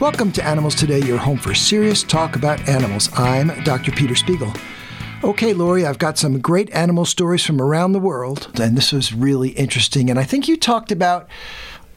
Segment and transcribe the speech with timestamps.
[0.00, 3.10] Welcome to Animals Today, your home for serious talk about animals.
[3.18, 3.92] I'm Dr.
[3.92, 4.50] Peter Spiegel.
[5.22, 9.12] Okay, Lori, I've got some great animal stories from around the world, and this was
[9.12, 10.08] really interesting.
[10.08, 11.28] And I think you talked about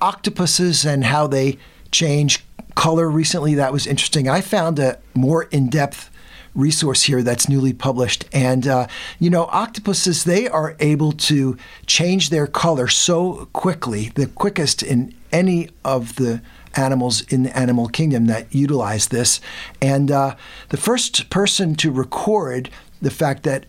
[0.02, 1.57] octopuses and how they
[1.91, 2.43] change
[2.75, 3.55] color recently.
[3.55, 4.27] That was interesting.
[4.27, 6.09] I found a more in depth
[6.54, 8.25] resource here that's newly published.
[8.33, 14.28] And, uh, you know, octopuses, they are able to change their color so quickly, the
[14.28, 16.42] quickest in any of the
[16.75, 19.39] animals in the animal kingdom that utilize this.
[19.81, 20.36] And uh,
[20.69, 22.69] the first person to record
[23.01, 23.65] the fact that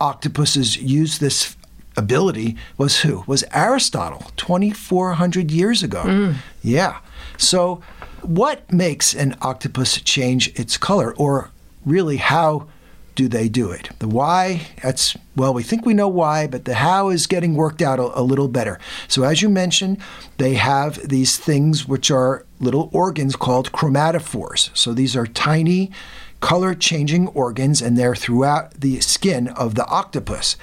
[0.00, 1.56] octopuses use this
[1.96, 3.24] ability was who?
[3.26, 6.02] Was Aristotle 2,400 years ago.
[6.04, 6.34] Mm.
[6.62, 6.98] Yeah.
[7.36, 7.82] So,
[8.22, 11.14] what makes an octopus change its color?
[11.16, 11.50] Or
[11.84, 12.66] really, how
[13.14, 13.90] do they do it?
[13.98, 17.82] The why, that's, well, we think we know why, but the how is getting worked
[17.82, 18.78] out a, a, little better.
[19.08, 19.98] So, as you mentioned,
[20.38, 24.70] they have these things which are little organs called chromatophores.
[24.76, 25.90] So, these are tiny
[26.40, 30.56] color changing organs, and they're throughout the skin of the octopus.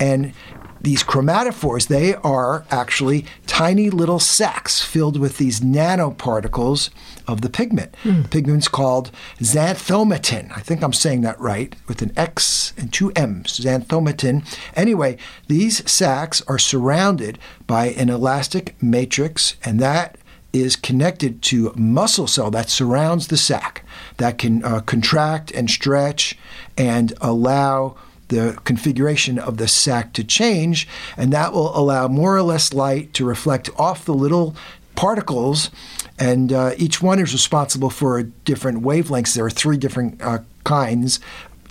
[0.00, 0.32] And
[0.80, 6.90] these chromatophores, they are actually tiny little sacs filled with these nanoparticles
[7.26, 7.94] of the pigment.
[8.04, 8.24] Mm.
[8.24, 10.56] The pigment's called xanthommatin.
[10.56, 14.44] I think I'm saying that right, with an X and two M's, xanthommatin.
[14.74, 15.16] Anyway,
[15.48, 20.18] these sacs are surrounded by an elastic matrix, and that
[20.52, 23.84] is connected to muscle cell that surrounds the sac
[24.16, 26.38] that can uh, contract and stretch
[26.78, 27.96] and allow
[28.28, 33.12] the configuration of the sac to change, and that will allow more or less light
[33.14, 34.56] to reflect off the little
[34.94, 35.70] particles.
[36.18, 39.34] And uh, each one is responsible for different wavelengths.
[39.34, 41.20] There are three different uh, kinds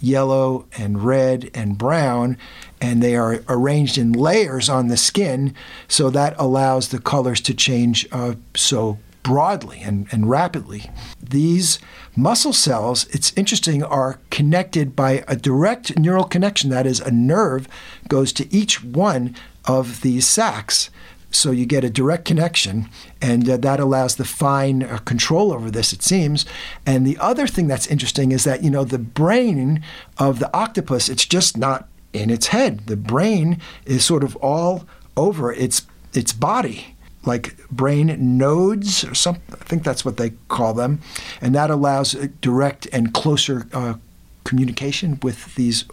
[0.01, 2.37] yellow and red and brown,
[2.79, 5.53] and they are arranged in layers on the skin,
[5.87, 10.89] so that allows the colors to change uh, so broadly and, and rapidly.
[11.19, 11.79] These
[12.15, 16.69] muscle cells, it's interesting, are connected by a direct neural connection.
[16.69, 17.67] That is, a nerve
[18.07, 20.89] goes to each one of these sacs.
[21.31, 22.89] So you get a direct connection,
[23.21, 26.45] and uh, that allows the fine uh, control over this, it seems.
[26.85, 29.83] And the other thing that's interesting is that, you know, the brain
[30.17, 32.87] of the octopus, it's just not in its head.
[32.87, 34.87] The brain is sort of all
[35.17, 36.94] over its its body
[37.25, 39.43] like brain nodes or something.
[39.59, 41.01] I think that's what they call them,
[41.41, 43.95] and that allows direct and closer uh,
[44.43, 45.85] communication with these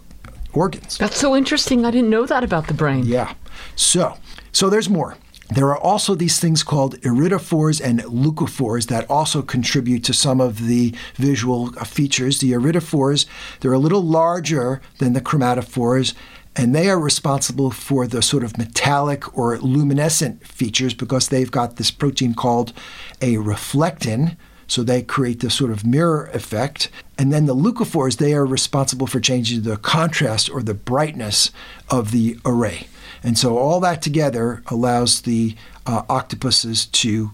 [0.53, 0.97] organs.
[0.97, 1.85] That's so interesting.
[1.85, 3.05] I didn't know that about the brain.
[3.05, 3.33] Yeah.
[3.75, 4.17] So,
[4.51, 5.17] so there's more.
[5.49, 10.65] There are also these things called iridophores and leucophores that also contribute to some of
[10.65, 12.39] the visual features.
[12.39, 13.25] The iridophores,
[13.59, 16.15] they're a little larger than the chromatophores,
[16.55, 21.77] and they are responsible for the sort of metallic or luminescent features because they've got
[21.77, 22.73] this protein called
[23.21, 24.37] a reflectin.
[24.67, 26.89] So they create this sort of mirror effect.
[27.17, 31.51] And then the leucophores, they are responsible for changing the contrast or the brightness
[31.89, 32.87] of the array.
[33.23, 37.31] And so all that together allows the uh, octopuses to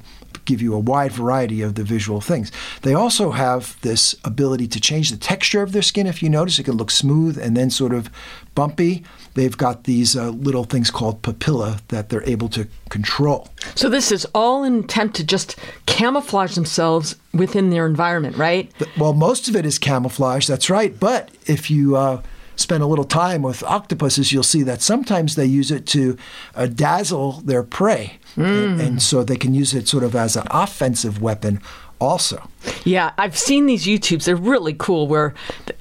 [0.50, 2.52] give you a wide variety of the visual things.
[2.82, 6.08] They also have this ability to change the texture of their skin.
[6.08, 8.10] If you notice, it can look smooth and then sort of
[8.56, 9.04] bumpy.
[9.36, 13.48] They've got these uh, little things called papilla that they're able to control.
[13.76, 15.56] So this is all in attempt to just
[15.86, 18.72] camouflage themselves within their environment, right?
[18.98, 20.48] Well, most of it is camouflage.
[20.48, 21.00] That's right.
[21.00, 22.22] But if you uh,
[22.56, 26.18] spend a little time with octopuses, you'll see that sometimes they use it to
[26.56, 28.20] uh, dazzle their prey.
[28.40, 28.72] Mm.
[28.72, 31.62] And, and so they can use it sort of as an offensive weapon
[32.00, 32.50] also.
[32.86, 34.26] Yeah, I've seen these YouTubes.
[34.26, 35.34] They're really cool where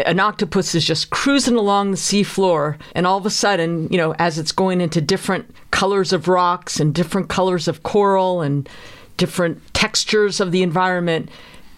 [0.05, 4.15] an octopus is just cruising along the seafloor, and all of a sudden, you know,
[4.19, 8.69] as it's going into different colors of rocks and different colors of coral and
[9.17, 11.31] different textures of the environment,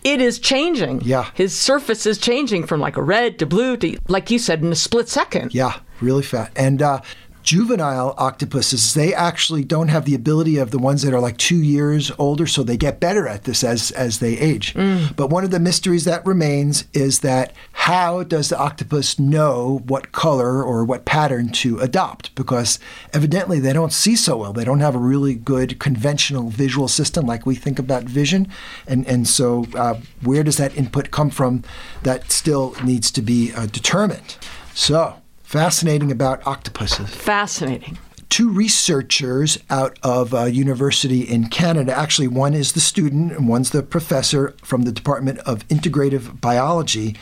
[0.04, 1.02] it is changing.
[1.02, 1.30] Yeah.
[1.34, 4.72] His surface is changing from like a red to blue to, like you said, in
[4.72, 5.54] a split second.
[5.54, 6.52] Yeah, really fast.
[6.56, 7.00] And uh,
[7.42, 11.62] juvenile octopuses, they actually don't have the ability of the ones that are like two
[11.62, 14.74] years older, so they get better at this as, as they age.
[14.74, 15.16] Mm.
[15.16, 20.12] But one of the mysteries that remains is that how does the octopus know what
[20.12, 22.34] color or what pattern to adopt?
[22.34, 22.78] Because
[23.12, 24.52] evidently they don't see so well.
[24.52, 28.48] They don't have a really good conventional visual system like we think about vision.
[28.86, 31.64] And, and so, uh, where does that input come from?
[32.02, 34.36] That still needs to be uh, determined.
[34.74, 35.19] So,
[35.50, 37.12] Fascinating about octopuses.
[37.12, 37.98] Fascinating.
[38.28, 43.70] Two researchers out of a university in Canada, actually, one is the student and one's
[43.70, 47.16] the professor from the Department of Integrative Biology.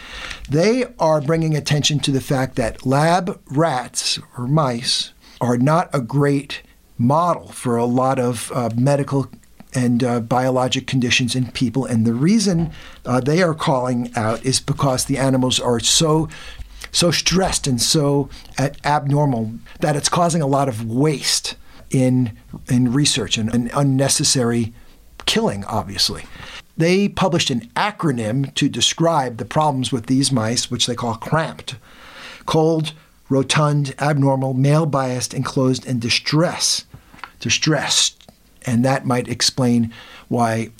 [0.46, 6.02] They are bringing attention to the fact that lab rats or mice are not a
[6.02, 6.60] great
[6.98, 9.30] model for a lot of uh, medical
[9.74, 11.84] and uh, biologic conditions in people.
[11.86, 12.72] And the reason
[13.04, 16.28] uh, they are calling out is because the animals are so
[16.92, 18.28] so stressed and so
[18.84, 21.56] abnormal that it's causing a lot of waste
[21.90, 22.36] in
[22.68, 24.72] in research and, and unnecessary
[25.26, 26.24] killing, obviously.
[26.76, 31.76] They published an acronym to describe the problems with these mice, which they call CRAMPed
[32.46, 32.94] cold,
[33.28, 36.86] rotund, abnormal, male biased, enclosed, and distress.
[37.40, 38.26] Distressed.
[38.64, 39.92] And that might explain
[40.28, 40.70] why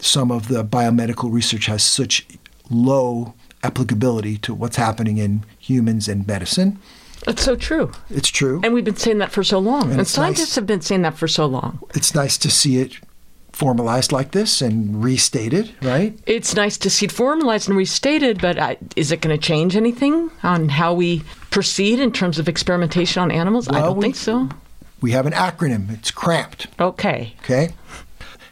[0.00, 2.26] some of the biomedical research has such
[2.68, 6.78] low applicability to what's happening in humans and medicine.
[7.26, 7.92] It's so true.
[8.10, 8.60] It's true.
[8.64, 9.90] And we've been saying that for so long.
[9.90, 11.78] And And, scientists nice- have been saying that for so long.
[11.94, 12.98] It's nice to see it
[13.52, 16.18] formalized like this and restated, right?
[16.26, 19.76] It's nice to see it formalized and restated, but uh, is it going to change
[19.76, 23.68] anything on how we proceed in terms of experimentation on animals?
[23.68, 24.48] I don't we- think so.
[25.00, 25.92] We have an acronym.
[25.92, 26.68] It's CRAMPed.
[26.80, 27.34] Okay.
[27.42, 27.70] Okay.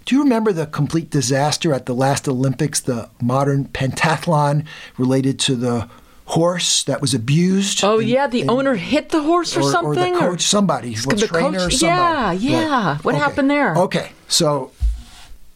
[0.07, 4.65] Do you remember the complete disaster at the last Olympics, the modern pentathlon
[4.99, 5.89] related to the
[6.27, 7.85] horse that was abused?
[7.85, 10.15] Oh yeah, the owner hit the horse or, or, something.
[10.15, 12.39] or the coach, somebody, the trainer coach- or somebody.
[12.39, 12.99] yeah, yeah.
[12.99, 13.23] What Okay.
[13.25, 13.77] happened there?
[13.77, 14.71] Okay, so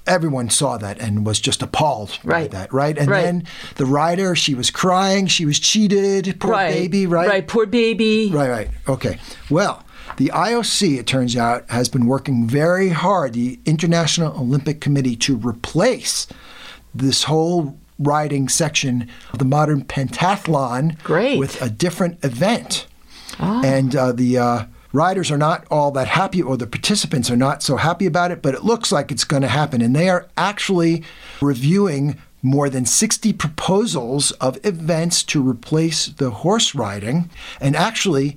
[0.06, 2.50] everyone saw that and was just appalled Right.
[2.50, 2.96] by that, right?
[2.99, 3.23] And Right.
[3.23, 3.44] then
[3.76, 7.26] the rider, she was crying, she was cheated, poor right, baby, right?
[7.29, 8.31] Right, poor baby.
[8.32, 8.69] Right, right.
[8.87, 9.19] Okay.
[9.49, 9.82] Well,
[10.16, 15.37] the IOC, it turns out, has been working very hard, the International Olympic Committee, to
[15.37, 16.26] replace
[16.94, 21.38] this whole riding section of the modern pentathlon Great.
[21.38, 22.87] with a different event.
[23.64, 27.62] And uh, the uh, riders are not all that happy, or the participants are not
[27.62, 29.82] so happy about it, but it looks like it's going to happen.
[29.82, 31.02] And they are actually
[31.40, 37.31] reviewing more than 60 proposals of events to replace the horse riding.
[37.60, 38.37] And actually,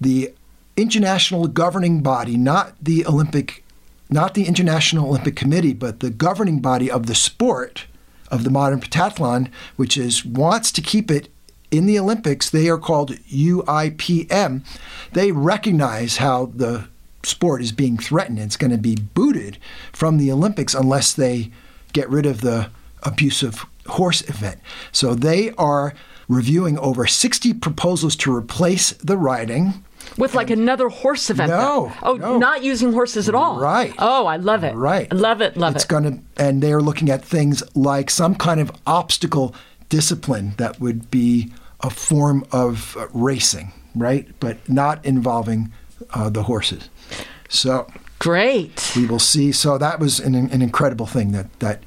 [0.00, 0.32] the
[0.78, 3.64] international governing body, not the Olympic,
[4.08, 7.86] not the International Olympic Committee, but the governing body of the sport
[8.30, 11.28] of the modern pentathlon, which is wants to keep it
[11.70, 12.48] in the Olympics.
[12.48, 14.64] They are called UIPM.
[15.12, 16.88] They recognize how the
[17.22, 18.38] sport is being threatened.
[18.38, 19.58] It's going to be booted
[19.92, 21.50] from the Olympics unless they
[21.92, 22.70] get rid of the
[23.02, 24.60] abusive horse event.
[24.92, 25.94] So they are
[26.28, 29.84] reviewing over 60 proposals to replace the riding.
[30.18, 31.50] With like another horse event.
[31.50, 31.92] No, though.
[32.02, 32.38] Oh, no.
[32.38, 33.60] not using horses at all.
[33.60, 33.94] Right.
[33.98, 34.74] Oh, I love it.
[34.74, 35.12] Right.
[35.12, 35.56] Love it.
[35.56, 35.86] Love it's it.
[35.86, 39.54] It's going to, and they're looking at things like some kind of obstacle
[39.88, 44.28] discipline that would be a form of racing, right?
[44.40, 45.72] But not involving
[46.10, 46.88] uh, the horses.
[47.48, 47.86] So
[48.18, 48.92] Great.
[48.96, 49.52] we will see.
[49.52, 51.82] So that was an, an incredible thing that that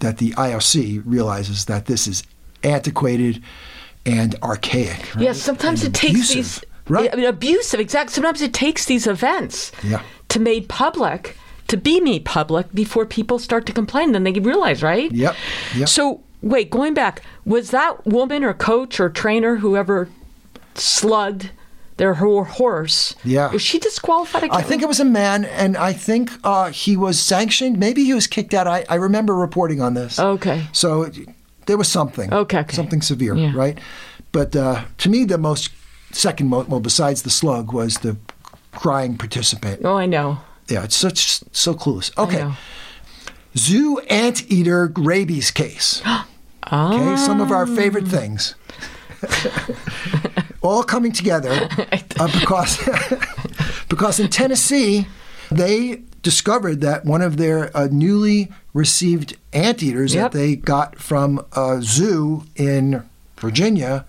[0.00, 2.22] that the IOC realizes that this is
[2.62, 3.42] antiquated
[4.04, 5.14] and archaic.
[5.14, 5.24] Right?
[5.24, 7.10] Yes, sometimes And it takes these right?
[7.12, 7.80] I mean, abusive.
[7.80, 8.12] Exactly.
[8.14, 10.02] Sometimes it takes these events Yeah.
[10.28, 11.36] to made public,
[11.68, 14.12] to be made public before people start to complain.
[14.12, 15.10] Then they realize, right?
[15.12, 15.34] Yep,
[15.76, 15.88] yep.
[15.88, 20.08] So wait, going back, was that woman or coach or trainer whoever
[20.74, 21.50] slugged
[21.96, 23.14] their ho- horse?
[23.24, 23.50] Yeah.
[23.52, 24.50] Was she disqualified?
[24.50, 27.78] I think it was a man, and I think uh, he was sanctioned.
[27.78, 28.66] Maybe he was kicked out.
[28.66, 30.18] I, I remember reporting on this.
[30.18, 30.66] Okay.
[30.72, 31.28] So it-
[31.66, 32.32] there was something.
[32.32, 32.76] Okay, okay.
[32.76, 33.50] Something severe, Yeah.
[33.52, 33.76] right?
[34.30, 35.70] But uh, to me, the most
[36.16, 38.16] second, mo- well, besides the slug, was the
[38.72, 39.82] crying participant.
[39.84, 40.38] Oh, I know.
[40.68, 42.16] Yeah, it's such so clueless.
[42.18, 42.50] Okay.
[43.56, 46.02] Zoo anteater rabies case.
[46.72, 48.56] Okay, some of our favorite things.
[50.62, 51.50] All coming together
[52.18, 52.78] uh, because
[53.88, 55.06] because in Tennessee
[55.48, 60.32] they discovered that one of their uh, newly received anteaters Yep.
[60.32, 63.04] that they got from a zoo in
[63.38, 64.04] Virginia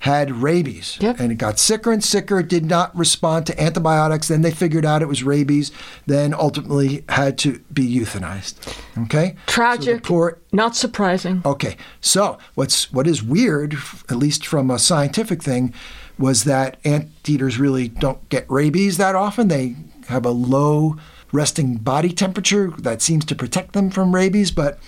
[0.00, 1.18] had rabies Yep.
[1.18, 4.84] and it got sicker and sicker It did not respond to antibiotics then they figured
[4.84, 5.72] out it was rabies
[6.06, 8.54] then ultimately had to be euthanized
[8.96, 10.02] okay So Tragic.
[10.04, 11.42] poor Not surprising.
[11.44, 13.74] Okay, so what's what is weird,
[14.08, 15.74] at least from a scientific thing,
[16.18, 19.48] was that anteaters really don't get rabies that often.
[19.48, 19.76] They
[20.08, 20.96] have a low
[21.32, 24.78] resting body temperature that seems to protect them from rabies, but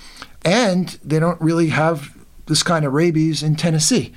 [0.45, 4.13] and they don't really have this kind of rabies in Tennessee.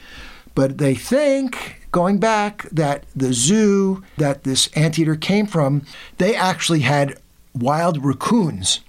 [0.55, 5.86] But they think, going back, that the zoo that this anteater came from,
[6.17, 7.17] they actually had
[7.55, 8.81] wild raccoons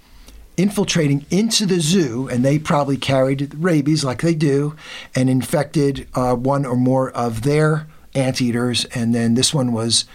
[0.57, 4.75] infiltrating into the zoo, and they probably carried rabies like they do,
[5.13, 8.85] and infected uh, one or more of their anteaters.
[8.85, 10.05] And then this one was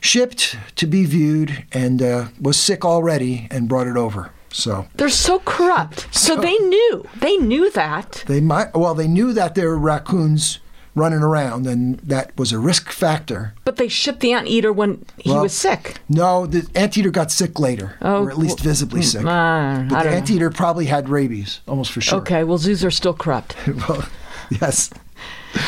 [0.00, 4.32] shipped to be viewed and uh, was sick already and brought it over.
[4.50, 6.06] So They're so corrupt.
[6.14, 7.04] So, they knew.
[7.18, 8.24] They knew that.
[8.26, 10.60] they might, well, they knew that their raccoons
[10.96, 13.52] running around, and that was a risk factor.
[13.64, 15.98] But they shipped the anteater when he Well, was sick.
[16.08, 19.24] No, the anteater got sick later, Oh, or at least well, visibly sick.
[19.24, 20.16] uh, but the know.
[20.16, 22.18] anteater probably had rabies, almost for sure.
[22.20, 23.54] Okay, well, zoos are still corrupt.
[23.88, 24.08] well,
[24.50, 24.90] yes.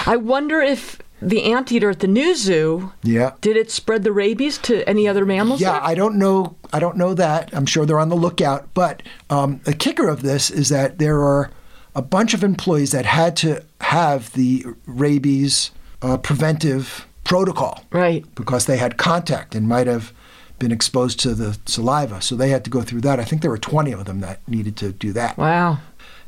[0.07, 3.33] I wonder if the anteater at the new zoo Yeah.
[3.41, 5.61] did it spread the rabies to any other mammals?
[5.61, 5.83] Yeah, there?
[5.83, 6.57] I don't know.
[6.73, 7.51] I don't know that.
[7.53, 8.69] I'm sure they're on the lookout.
[8.73, 11.51] But um, the kicker of this is that there are
[11.95, 15.71] a bunch of employees that had to have the rabies
[16.03, 18.25] uh, preventive protocol right.
[18.35, 20.13] because they had contact and might have
[20.59, 22.21] been exposed to the saliva.
[22.21, 23.21] So they had to go through that.
[23.21, 25.37] I think there were 20 of them that needed to do that.
[25.39, 25.79] Wow.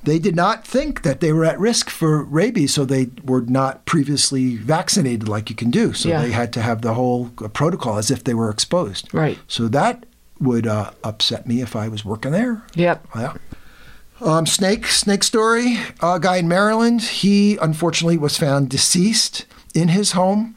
[0.03, 3.85] They did not think that they were at risk for rabies, so they were not
[3.85, 5.93] previously vaccinated like you can do.
[5.93, 6.23] So Yeah.
[6.23, 9.13] they had to have the whole uh, protocol as if they were exposed.
[9.13, 9.39] Right.
[9.47, 10.07] So that
[10.39, 12.63] would uh, upset me if I was working there.
[12.75, 13.07] Yep.
[13.15, 13.35] Yeah.
[14.21, 15.79] Um, snake, snake story.
[16.03, 17.01] A guy in Maryland.
[17.03, 20.57] He unfortunately was found deceased in his home.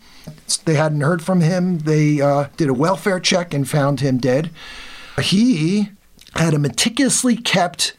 [0.65, 1.79] They hadn't heard from him.
[1.79, 4.51] They uh, did a welfare check and found him dead.
[5.21, 5.89] He
[6.35, 7.95] had a meticulously kept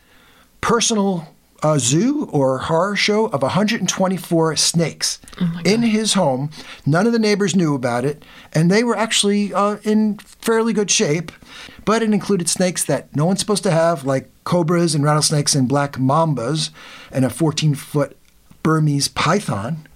[0.61, 5.19] personal uh, zoo or horror show of 124 snakes
[5.65, 6.51] in his home.
[6.85, 10.91] None of the neighbors knew about it, and they were actually uh, in fairly good
[10.91, 11.33] shape.
[11.85, 15.69] But it included snakes that no one's supposed to have, like cobras and rattlesnakes and
[15.69, 16.71] black mambas,
[17.13, 18.17] and a 14 foot
[18.63, 19.87] Burmese python.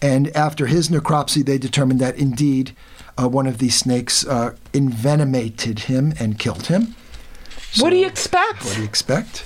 [0.00, 2.76] And after his necropsy, they determined that indeed
[3.20, 6.94] uh, one of these snakes uh, envenomated him and killed him.
[7.78, 8.64] what do you expect?
[8.64, 9.44] What do you expect?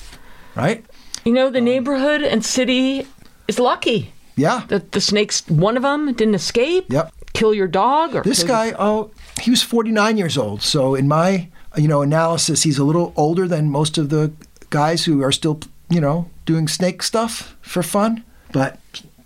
[0.55, 0.85] Right?
[1.25, 3.07] You know, the neighborhood and city
[3.47, 4.65] is lucky Yeah.
[4.69, 6.87] that the snakes, one of them didn't escape.
[6.91, 7.13] Yep.
[7.35, 10.63] Kill your dog or This guy, oh, he was 49 years old.
[10.63, 11.49] So in my,
[11.79, 14.33] you know, analysis, he's a little older than most of the
[14.71, 18.25] guys who are still, you know, doing snake stuff for fun.
[18.53, 18.79] But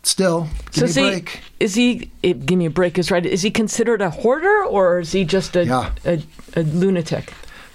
[0.03, 1.25] still, give So me is a he,
[1.61, 2.11] is he?
[2.23, 2.99] It, give me a break.
[2.99, 3.25] Is right.
[3.25, 5.93] Is he considered a hoarder or is he just a Yeah.
[6.05, 6.23] a,
[6.57, 7.33] a lunatic?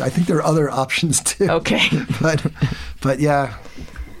[0.00, 1.48] I think there are other options too.
[1.50, 1.88] Okay.
[2.20, 2.46] but,
[3.00, 3.56] but yeah,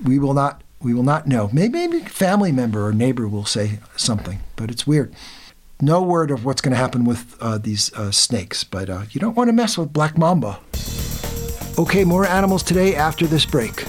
[0.04, 0.62] we will not.
[0.80, 1.50] We will not know.
[1.52, 5.12] Maybe, maybe family member or neighbor will say something, but it's weird.
[5.80, 9.20] No word of what's going to happen with uh, these uh, snakes, but uh, you
[9.20, 10.58] don't want to mess with black mamba.
[11.78, 13.84] Okay, more animals today after this break.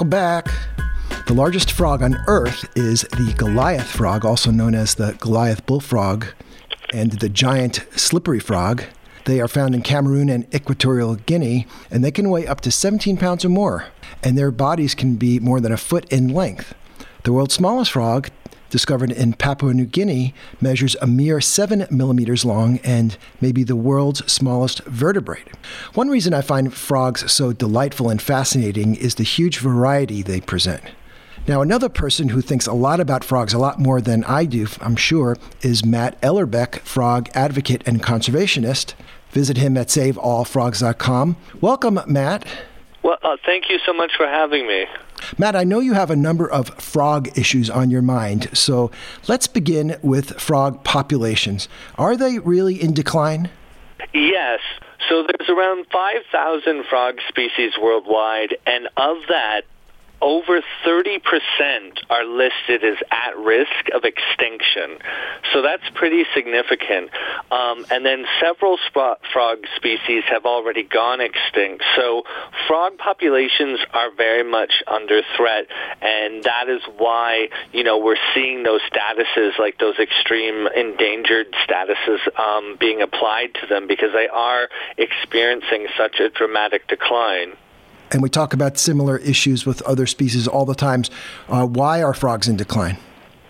[0.00, 0.48] Welcome back.
[1.26, 6.24] The largest frog on Earth is the Goliath frog, also known as the Goliath bullfrog,
[6.94, 8.82] and the giant slippery frog.
[9.26, 13.18] They are found in Cameroon and Equatorial Guinea, and they can weigh up to 17
[13.18, 13.88] pounds or more,
[14.22, 16.74] and their bodies can be more than a foot in length.
[17.24, 18.30] The world's smallest frog,
[18.70, 23.76] discovered in Papua New Guinea, measures a mere 7 millimeters long and may be the
[23.76, 25.48] world's smallest vertebrate.
[25.94, 30.82] One reason I find frogs so delightful and fascinating is the huge variety they present.
[31.46, 34.66] Now, another person who thinks a lot about frogs, a lot more than I do,
[34.80, 38.94] I'm sure, is Matt Ellerbeck, frog advocate and conservationist.
[39.30, 41.36] Visit him at saveallfrogs.com.
[41.60, 42.46] Welcome, Matt.
[43.02, 44.84] Well, uh, thank you so much for having me.
[45.38, 48.90] Matt, I know you have a number of frog issues on your mind, so
[49.28, 51.68] let's begin with frog populations.
[51.96, 53.50] Are they really in decline?
[54.12, 54.60] Yes.
[55.08, 59.62] So there's around 5,000 frog species worldwide, and of that,
[60.20, 61.20] over 30%
[62.10, 64.98] are listed as at risk of extinction.
[65.52, 67.10] So that's pretty significant.
[67.50, 71.84] Um, and then several frog species have already gone extinct.
[71.96, 72.24] So
[72.68, 75.66] frog populations are very much under threat,
[76.02, 82.20] and that is why, you know, we're seeing those statuses, like those extreme endangered statuses,
[82.38, 87.56] um, being applied to them because they are experiencing such a dramatic decline.
[88.10, 91.10] And we talk about similar issues with other species all the times.
[91.48, 92.98] Uh, why are frogs in decline?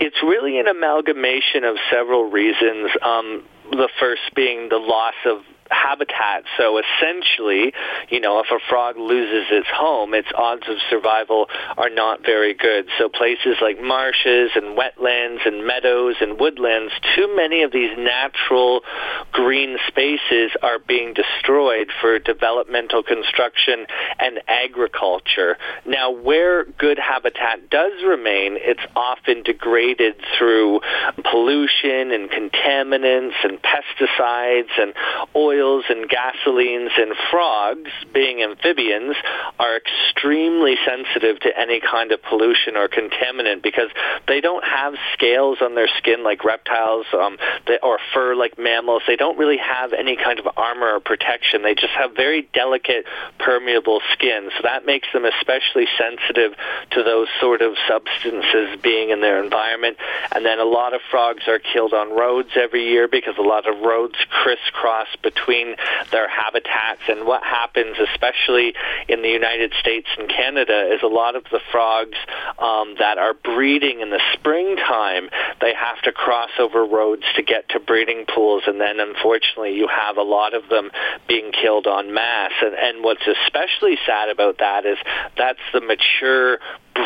[0.01, 2.91] It's really an amalgamation of several reasons.
[3.03, 6.45] Um, the first being the loss of habitat.
[6.59, 7.73] So essentially,
[8.09, 11.47] you know, if a frog loses its home, its odds of survival
[11.77, 12.87] are not very good.
[12.99, 18.83] So places like marshes and wetlands and meadows and woodlands, too many of these natural
[19.33, 23.87] green spaces are being destroyed for developmental construction
[24.19, 25.57] and agriculture.
[25.87, 30.81] Now, where good habitat does remain, it's often degraded through
[31.31, 34.95] pollution and contaminants and pesticides and
[35.37, 39.17] oil oils and gasolines in frogs, being amphibians,
[39.59, 43.91] are extremely sensitive to any kind of pollution or contaminant because
[44.27, 47.37] they don't have scales on their skin like reptiles um,
[47.83, 49.03] or fur like mammals.
[49.07, 51.63] They don't really have any kind of armor or protection.
[51.63, 53.07] They just have very delicate,
[53.39, 54.51] permeable skin.
[54.57, 56.57] So that makes them especially sensitive
[56.93, 59.97] to those sort of substances being in their environment.
[60.35, 63.69] And then a lot of frogs are killed on roads every year because a lot
[63.69, 65.50] of roads crisscross between
[66.11, 67.03] their habitats.
[67.09, 68.75] And what happens, especially
[69.09, 72.19] in the United States and Canada, is a lot of the frogs
[72.59, 75.29] um, that are breeding in the springtime,
[75.61, 78.63] they have to cross over roads to get to breeding pools.
[78.67, 80.91] And then, unfortunately, you have a lot of them
[81.29, 82.53] being killed en masse.
[82.63, 84.99] And, and what's especially sad about that is
[85.37, 86.59] that's the mature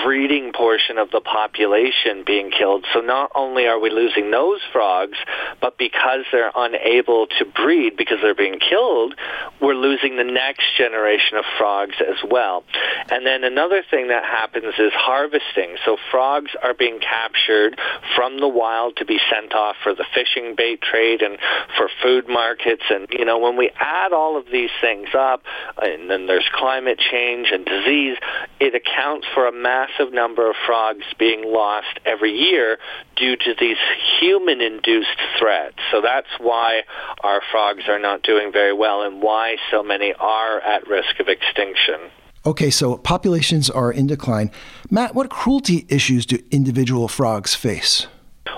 [0.03, 2.85] breeding portion of the population being killed.
[2.93, 5.19] So not only are we losing those frogs,
[5.61, 9.15] but because they're unable to breed because they're being killed,
[9.61, 12.65] we're losing the next generation of frogs as well.
[13.11, 15.77] And then another thing that happens is harvesting.
[15.85, 17.79] So frogs are being captured
[18.17, 21.39] from the wild to be sent off for the fishing bait trade and
[21.77, 22.83] for food markets.
[22.91, 25.43] And, you know, when we add all of these things up,
[25.81, 28.17] and then there's climate change and disease,
[28.61, 32.79] it accounts for a massive number of frogs being lost every year
[33.17, 33.77] due to these
[34.21, 35.79] human-induced threats.
[35.91, 36.83] So that's why
[37.23, 41.29] our frogs are not doing very well and why so many are at risk of
[41.29, 42.11] extinction.
[42.47, 44.51] Okay, so populations are in decline.
[44.91, 48.07] Matt, what cruelty issues do individual frogs face?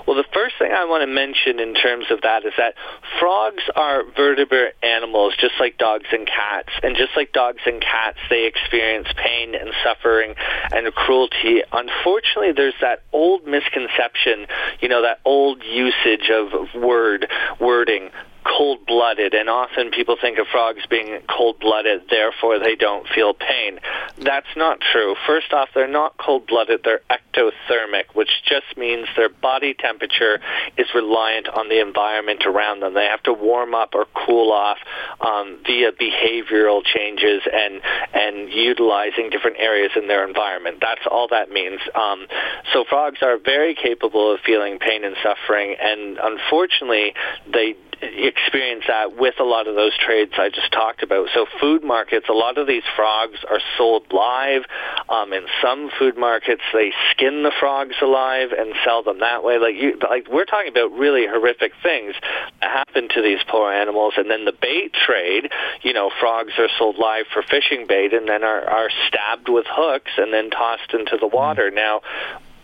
[0.05, 2.75] Well, the first thing I want to mention in terms of that is that
[3.19, 6.69] frogs are vertebrate animals, just like dogs and cats.
[6.83, 10.35] And just like dogs and cats, they experience pain and suffering
[10.71, 11.63] and cruelty.
[11.71, 14.47] Unfortunately, there's that old misconception,
[14.81, 17.27] you know, that old usage of word,
[17.59, 18.09] wording
[18.47, 23.79] cold-blooded, and often people think of frogs being cold-blooded, therefore they don't feel pain.
[24.17, 25.15] That's not true.
[25.25, 30.39] First off, they're not cold-blooded, they're ectothermic, which just means their body temperature
[30.77, 32.93] is reliant on the environment around them.
[32.93, 34.77] They have to warm up or cool off
[35.19, 37.81] um, via behavioral changes and,
[38.13, 40.77] and utilizing different areas in their environment.
[40.81, 41.79] That's all that means.
[41.93, 42.27] Um,
[42.73, 47.13] so frogs are very capable of feeling pain and suffering, and unfortunately,
[47.51, 51.29] they experience that with a lot of those trades I just talked about.
[51.33, 54.63] So food markets, a lot of these frogs are sold live.
[55.09, 59.57] Um, in some food markets, they skin the frogs alive and sell them that way.
[59.57, 62.13] Like you, like we're talking about really horrific things
[62.61, 64.13] that happen to these poor animals.
[64.17, 65.49] And then the bait trade,
[65.81, 69.65] you know, frogs are sold live for fishing bait and then are, are stabbed with
[69.69, 71.71] hooks and then tossed into the water.
[71.71, 72.01] Now,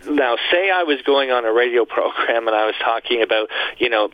[0.09, 3.89] now, say I was going on a radio program and I was talking about, you
[3.89, 4.09] know,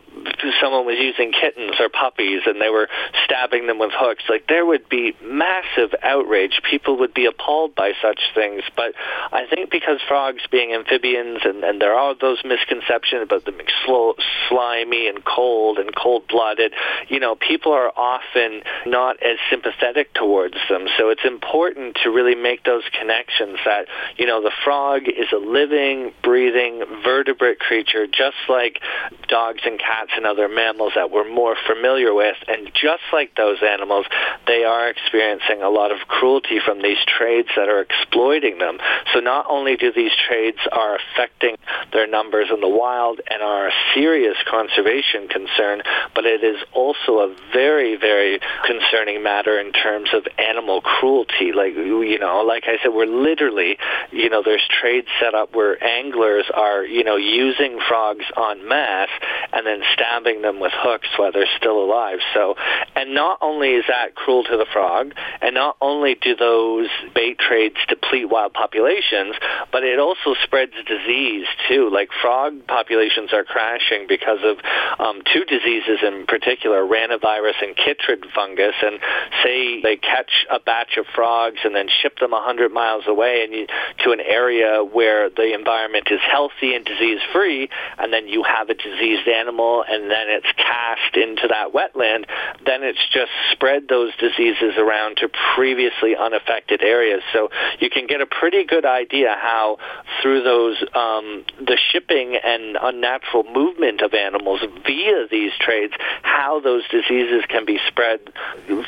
[0.62, 2.88] someone was using kittens or puppies and they were
[3.25, 6.62] stabbing them with hooks, like there would be massive outrage.
[6.69, 8.63] People would be appalled by such things.
[8.75, 8.93] But
[9.32, 13.69] I think because frogs being amphibians and, and there are those misconceptions about them being
[13.86, 14.15] slow,
[14.47, 16.73] slimy and cold and cold-blooded,
[17.08, 20.88] you know, people are often not as sympathetic towards them.
[20.97, 25.38] So it's important to really make those connections that, you know, the frog is a
[25.38, 28.79] living living, breathing vertebrate creature, just like
[29.27, 32.35] dogs and cats and other mammals that we're more familiar with.
[32.47, 34.05] And just like those animals,
[34.47, 38.79] they are experiencing a lot of cruelty from these trades that are exploiting them.
[39.13, 41.55] So not only do these trades are affecting
[41.93, 45.81] their numbers in the wild and are a serious conservation concern,
[46.15, 51.51] but it is also a very, very concerning matter in terms of animal cruelty.
[51.53, 53.77] Like, you know, like I said, we're literally,
[54.11, 59.10] you know, there's trades set up where anglers are, you know, using frogs en masse
[59.53, 62.19] and then stabbing them with hooks while they're still alive.
[62.34, 62.55] So,
[62.95, 67.39] and not only is that cruel to the frog, and not only do those bait
[67.39, 69.36] trades deplete wild populations,
[69.71, 71.89] but it also spreads disease too.
[71.91, 74.58] Like frog populations are crashing because of
[74.99, 78.75] um, two diseases in particular, ranavirus and chytrid fungus.
[78.82, 78.99] And
[79.43, 83.53] say they catch a batch of frogs and then ship them 100 miles away and
[83.53, 83.67] you,
[84.03, 88.69] to an area where the environment is healthy and disease free, and then you have
[88.69, 92.24] a diseased animal, and then it's cast into that wetland,
[92.65, 97.22] then it's just spread those diseases around to previously unaffected areas.
[97.34, 99.78] So you can get a pretty good idea how
[100.22, 106.84] through those um, the shipping and unnatural movement of animals via these trades, how those
[106.89, 108.19] diseases can be spread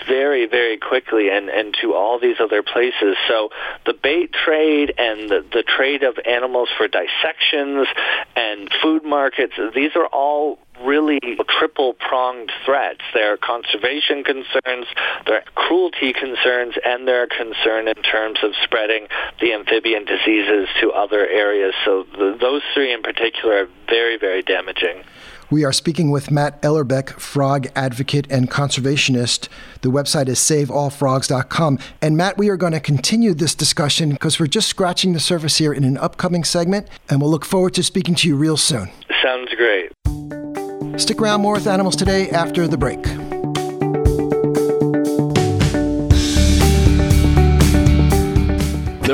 [0.08, 3.16] very, very quickly and, and to all these other places.
[3.28, 3.50] So
[3.86, 6.16] the bait trade and the, the trade of
[6.52, 7.88] animals for dissections
[8.36, 9.54] and food markets.
[9.74, 11.20] These are all really
[11.60, 13.02] triple pronged threats.
[13.14, 14.88] There are conservation concerns,
[15.26, 19.08] there are cruelty concerns, and there are concern in terms of spreading
[19.40, 21.74] the amphibian diseases to other areas.
[21.86, 25.04] So the, those three in particular are very, very damaging.
[25.52, 29.50] We are speaking with Matt Ellerbeck, frog advocate and conservationist.
[29.82, 31.78] The website is saveallfrogs.com.
[32.02, 35.58] And Matt, we are going to continue this discussion because we're just scratching the surface
[35.58, 38.90] here in an upcoming segment, and we'll look forward to speaking to you real soon.
[39.22, 39.92] Sounds great.
[40.98, 43.06] Stick around more with Animals Today after the break.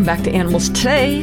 [0.00, 1.20] Welcome back to Animals Today.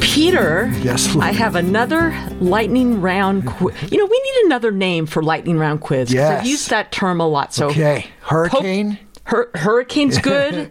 [0.00, 3.74] Peter, Yes, I have another lightning round quiz.
[3.90, 6.12] You know, we need another name for lightning round quiz.
[6.14, 6.38] Yes.
[6.42, 7.52] I've used that term a lot.
[7.52, 8.06] So Okay.
[8.20, 9.00] Hurricane?
[9.24, 10.70] Hur- hurricane's good,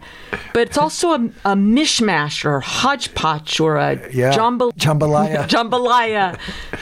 [0.54, 4.32] but it's also a, a mishmash or hodgepodge or a Yeah.
[4.32, 5.46] jambal- Jambalaya.
[5.46, 6.38] jambalaya,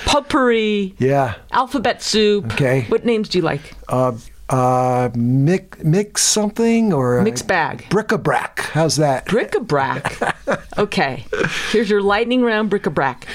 [0.07, 1.35] potpourri, Yeah.
[1.51, 2.53] alphabet soup.
[2.53, 2.83] Okay.
[2.91, 3.75] What names do you like?
[3.89, 4.13] Uh,
[4.53, 7.87] uh, mix, mix something or a Mixed bag.
[7.89, 8.61] bric-a-brac.
[8.73, 9.27] How's that?
[9.27, 10.21] Bric-a-brac.
[10.79, 11.25] okay.
[11.71, 13.27] Here's your lightning round bric-a-brac.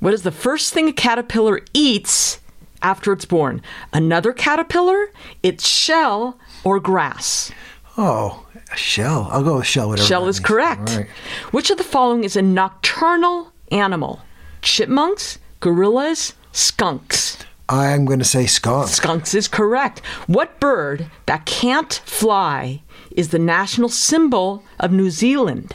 [0.00, 2.40] What is the first thing a caterpillar eats
[2.82, 3.62] after it's born?
[3.92, 5.10] Another caterpillar,
[5.42, 7.52] its shell, or grass?
[7.96, 9.28] oh, a shell.
[9.30, 9.88] I'll go with shell.
[9.90, 10.06] Whatever.
[10.08, 10.96] Shell is correct.
[10.96, 11.06] Right.
[11.52, 14.20] Which of the following is a nocturnal animal?
[14.62, 17.36] Chipmunks, gorillas, skunks.
[17.68, 18.88] I'm going to say skunk.
[18.88, 20.00] Skunks is correct.
[20.26, 25.74] What bird that can't fly is the national symbol of New Zealand?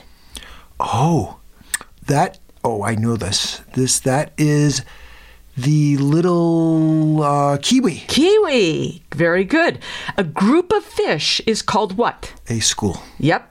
[0.80, 1.40] Oh,
[2.06, 2.40] that.
[2.64, 3.62] Oh, I know this.
[3.74, 4.84] This that is
[5.58, 8.04] the little uh, kiwi.
[8.08, 9.04] Kiwi.
[9.14, 9.80] Very good.
[10.18, 12.34] A group of fish is called what?
[12.50, 13.02] A school.
[13.20, 13.46] Yep.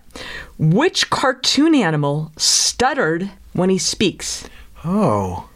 [0.59, 4.48] Which cartoon animal stuttered when he speaks?
[4.85, 5.48] Oh,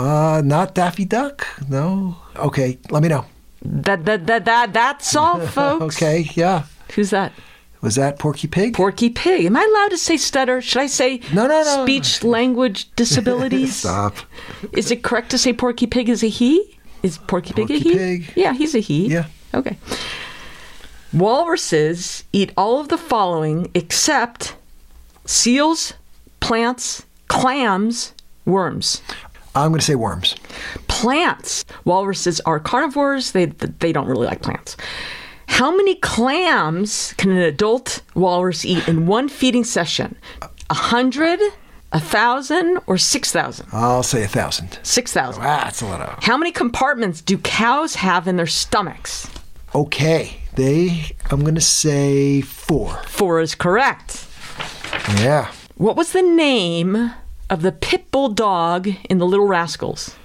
[0.00, 1.46] uh, not Daffy Duck.
[1.68, 2.16] No.
[2.36, 3.24] Okay, let me know.
[3.62, 5.96] That that that, that that's all, folks.
[5.96, 6.64] Okay, yeah.
[6.94, 7.32] Who's that?
[7.82, 8.74] Was that Porky Pig?
[8.74, 9.46] Porky Pig.
[9.46, 10.60] Am I allowed to say stutter?
[10.60, 11.82] Should I say No, no, no.
[11.82, 13.76] speech language disabilities?
[13.76, 14.16] Stop.
[14.72, 16.78] Is it correct to say Porky Pig is a he?
[17.02, 17.92] Is Porky Pig a he?
[17.94, 18.32] Pig.
[18.36, 19.06] Yeah, he's a he.
[19.08, 19.26] Yeah.
[19.54, 19.78] Okay.
[21.12, 24.54] Walruses eat all of the following except
[25.24, 25.94] seals,
[26.40, 28.12] plants, clams,
[28.44, 29.00] worms.
[29.54, 30.36] I'm going to say worms.
[30.88, 31.64] Plants.
[31.84, 33.32] Walruses are carnivores.
[33.32, 34.76] They they don't really like plants.
[35.46, 40.16] How many clams can an adult walrus eat in one feeding session?
[40.70, 41.40] A hundred,
[41.92, 43.66] a thousand, or six thousand?
[43.72, 44.78] I'll say a thousand.
[44.84, 45.42] Six thousand.
[45.42, 46.22] Ah, that's a lot of.
[46.22, 49.28] How many compartments do cows have in their stomachs?
[49.74, 51.16] Okay, they.
[51.30, 52.94] I'm going to say four.
[53.08, 54.26] Four is correct.
[55.16, 55.50] Yeah.
[55.76, 57.12] What was the name
[57.50, 60.16] of the pit bull dog in The Little Rascals?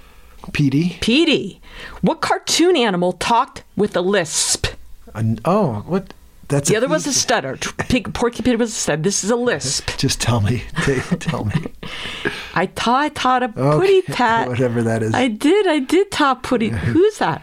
[0.52, 0.96] Petey.
[1.00, 1.60] Petey.
[2.00, 4.68] What cartoon animal talked with a lisp?
[5.14, 6.14] An- oh, what?
[6.48, 7.56] That's The other was a stutter.
[7.88, 9.02] Pig, Porky Pig was a stutter.
[9.02, 9.90] This is a lisp.
[9.98, 10.62] Just tell me.
[11.18, 11.52] Tell me.
[12.54, 14.48] I taught, I taught a Okay, putty tat.
[14.48, 15.12] whatever that is.
[15.12, 16.68] I did, I did taught putty.
[16.68, 17.42] Who's that?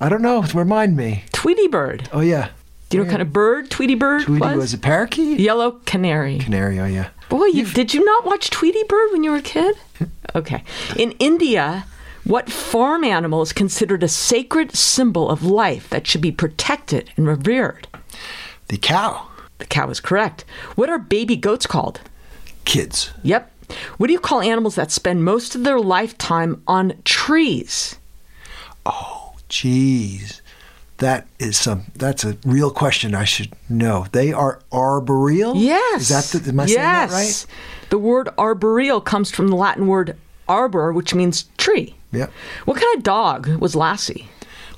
[0.00, 0.42] I don't know.
[0.54, 1.24] Remind me.
[1.32, 2.08] Tweety bird.
[2.14, 2.48] Oh yeah.
[2.88, 4.56] Do you know what kind of bird Tweety bird Tweety was?
[4.56, 5.38] was a parakeet.
[5.38, 6.38] Yellow canary.
[6.38, 6.80] Canary.
[6.80, 7.10] Oh yeah.
[7.30, 9.76] Boy, you, did you not watch Tweety Bird when you were a kid?
[10.32, 10.62] Okay.
[10.96, 11.86] In India,
[12.22, 17.26] what farm animal is considered a sacred symbol of life that should be protected and
[17.26, 17.88] revered?
[18.68, 19.26] The cow.
[19.58, 20.44] The cow is correct.
[20.76, 22.00] What are baby goats called?
[22.64, 23.10] Kids.
[23.24, 23.50] Yep.
[23.96, 27.96] What do you call animals that spend most of their lifetime on trees?
[28.86, 30.39] Oh, jeez.
[31.00, 31.86] That is some.
[31.96, 33.14] That's a real question.
[33.14, 34.06] I should know.
[34.12, 35.56] They are arboreal.
[35.56, 36.02] Yes.
[36.02, 36.50] Is that the?
[36.50, 37.46] Am I saying that yes.
[37.46, 37.88] right?
[37.88, 41.96] The word arboreal comes from the Latin word arbor, which means tree.
[42.12, 42.30] Yep.
[42.66, 44.28] What kind of dog was Lassie?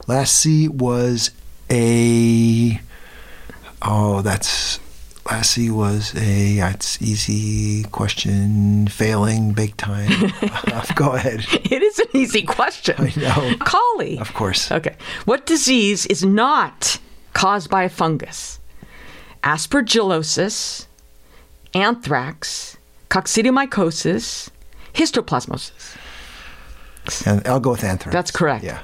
[0.06, 1.32] Lassie was
[1.70, 2.80] a.
[3.82, 4.78] Oh, that's.
[5.26, 6.56] Lassie was a.
[6.56, 8.88] That's easy question.
[8.88, 10.10] Failing big time.
[10.72, 11.44] Uh, go ahead.
[11.70, 12.94] It is an easy question.
[12.98, 13.56] I know.
[13.58, 14.18] Collie.
[14.18, 14.70] Of course.
[14.72, 14.96] Okay.
[15.26, 16.98] What disease is not
[17.34, 18.58] caused by a fungus?
[19.42, 20.86] Aspergillosis,
[21.74, 22.78] anthrax,
[23.10, 24.48] coccidiomycosis,
[24.94, 25.96] histoplasmosis.
[27.26, 28.12] And I'll go with anthrax.
[28.14, 28.64] That's correct.
[28.64, 28.80] Yeah.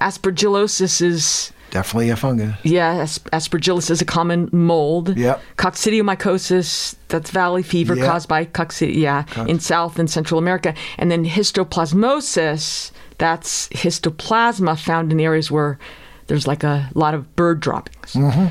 [0.00, 2.54] Aspergillosis is Definitely a fungus.
[2.62, 5.16] yeah, aspergillus is a common mold.
[5.16, 5.40] Yep.
[5.56, 8.06] Coccidiomycosis, that's valley fever Yep.
[8.06, 10.74] caused by coccidia, yeah, in South and Central America.
[10.98, 15.78] And then histoplasmosis, that's histoplasma found in areas where
[16.26, 18.12] there's like a lot of bird droppings.
[18.12, 18.46] Mm-hmm.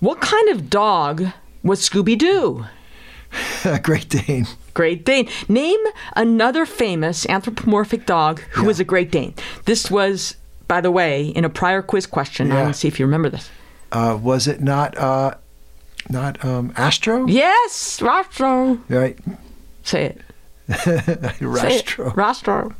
[0.00, 1.24] What kind of dog
[1.62, 2.66] was Scooby Doo?
[3.82, 4.46] Great Dane.
[4.74, 5.28] Great Dane.
[5.48, 5.80] Name
[6.14, 8.66] another famous anthropomorphic dog who Yeah.
[8.68, 9.34] was a Great Dane.
[9.64, 10.36] This was,
[10.68, 12.50] by the way, in a prior quiz question.
[12.50, 12.62] I Yeah.
[12.62, 13.48] want to see if you remember this.
[13.92, 14.96] Uh, was it not?
[14.98, 15.34] Uh,
[16.10, 17.26] not um, Astro.
[17.26, 18.80] Yes, Rostro.
[18.88, 19.18] Right.
[19.82, 20.20] Say it.
[21.40, 22.10] Rastro.
[22.14, 22.74] Rostro.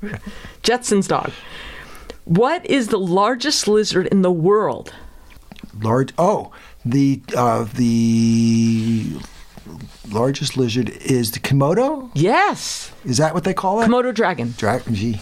[0.62, 1.30] Jetson's dog.
[2.24, 4.92] What is the largest lizard in the world?
[5.80, 6.12] Large.
[6.18, 6.50] Oh,
[6.84, 9.16] the uh, the
[10.10, 12.10] largest lizard is the Komodo.
[12.14, 13.86] Yes, Is that what they call it?
[13.88, 14.54] Komodo dragon.
[14.56, 14.94] Dragon.
[14.94, 15.20] Gee.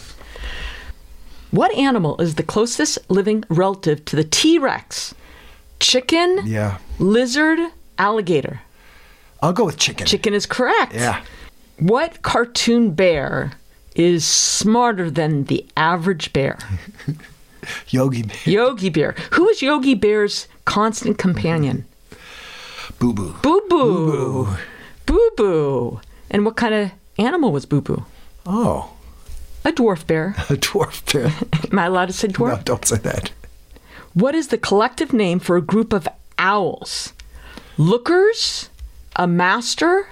[1.55, 5.15] What animal is the closest living relative to the T Rex?
[5.79, 6.79] Chicken, Yeah.
[6.99, 7.61] lizard,
[7.97, 8.61] alligator.
[9.41, 10.07] I'll go with chicken.
[10.07, 10.95] Chicken is correct.
[10.95, 11.21] Yeah.
[11.79, 13.53] What cartoon bear
[13.95, 16.59] is smarter than the average bear?
[17.89, 18.37] Yogi Bear.
[18.45, 19.15] Yogi Bear.
[19.33, 21.85] Who is Yogi Bear's constant companion?
[22.99, 23.35] Boo Boo.
[23.43, 24.49] Boo Boo.
[25.07, 26.01] Boo Boo.
[26.31, 28.05] And what kind of animal was Boo Boo?
[28.45, 28.91] Oh,
[29.65, 30.35] A dwarf bear.
[30.51, 31.33] a dwarf bear.
[31.73, 32.57] Am I allowed to say dwarf?
[32.59, 33.33] no, don't say that.
[34.13, 36.07] What is the collective name for a group of
[36.39, 37.13] owls?
[37.77, 38.69] Lookers,
[39.17, 40.07] a master,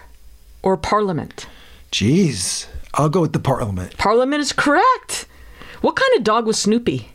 [0.63, 1.47] or parliament?
[1.93, 2.67] Jeez.
[2.95, 3.97] I'll go with the Parliament.
[3.97, 5.27] Parliament is correct.
[5.81, 7.09] What kind of dog was Snoopy?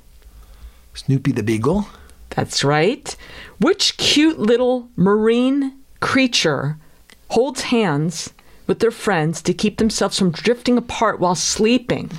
[0.96, 1.88] Snoopy the Beagle.
[2.32, 3.16] That's right.
[3.60, 6.78] Which cute little marine creature
[7.30, 8.34] holds hands
[8.68, 12.12] with their friends to keep themselves from drifting apart while sleeping?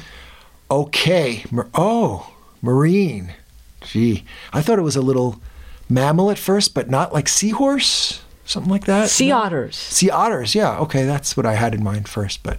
[0.71, 1.45] Okay.
[1.75, 2.33] Oh,
[2.63, 3.33] marine.
[3.83, 5.41] Gee, I thought it was a little
[5.89, 9.09] mammal at first, but not like seahorse, something like that.
[9.09, 9.37] Sea No?
[9.39, 9.77] otters.
[9.77, 10.55] Sea otters.
[10.55, 10.79] Yeah.
[10.81, 12.59] Okay, that's what I had in mind first, but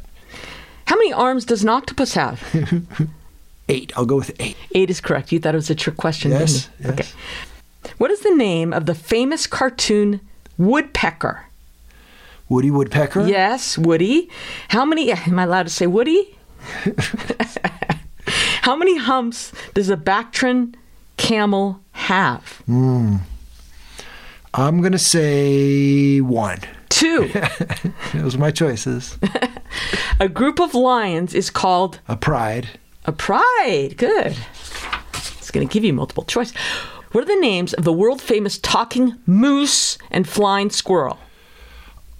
[0.85, 2.41] How many arms does an octopus have?
[3.69, 3.91] eight.
[3.95, 4.55] I'll go with eight.
[4.73, 5.31] Eight is correct.
[5.31, 6.89] You thought it was a trick question, Yes, yes.
[6.91, 7.07] Okay.
[7.97, 10.21] What is the name of the famous cartoon
[10.57, 11.45] Woodpecker?
[12.49, 13.27] Woody Woodpecker.
[13.27, 14.29] Yes, Woody.
[14.69, 15.11] How many?
[15.27, 16.35] Am I allowed to say Woody?
[18.63, 20.75] How many humps does a Bactrian
[21.17, 22.43] camel have?
[22.65, 23.17] Hmm.
[24.53, 26.59] I'm gonna say one.
[26.89, 27.31] Two.
[28.13, 29.17] Those are my choices.
[30.19, 32.67] a group of lions is called A pride.
[33.05, 33.93] a pride.
[33.97, 34.35] Good.
[35.37, 36.51] It's going to give you multiple choice.
[37.11, 41.19] What are the names of the world famous talking moose and flying squirrel?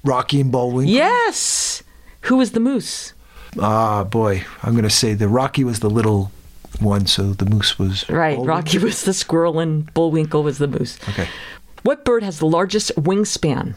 [0.04, 0.94] Rocky and Bullwinkle.
[0.94, 1.84] Yes.
[2.22, 3.14] Who was the moose?
[3.60, 4.44] Ah, boy.
[4.64, 6.32] I'm gonna say the Rocky was the little
[6.80, 8.36] one, so the moose was Right.
[8.36, 8.46] Bullwinkle?
[8.56, 10.98] Rocky was the squirrel and Bullwinkle was the moose.
[11.10, 11.28] Okay.
[11.84, 13.76] What bird has the largest wingspan?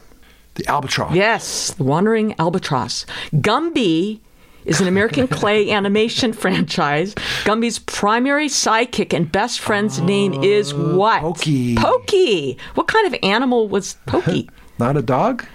[0.54, 1.14] The albatross.
[1.14, 3.06] Yes, the wandering albatross.
[3.32, 4.20] Gumby
[4.66, 7.14] is an American clay animation franchise.
[7.44, 11.22] Gumby's primary sidekick and best friend's name is what?
[11.22, 11.76] Pokey.
[11.76, 12.58] Pokey.
[12.74, 14.50] What kind of animal was Pokey?
[14.78, 15.46] Not a dog.